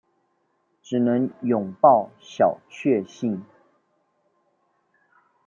[0.81, 3.45] 只能擁抱小卻幸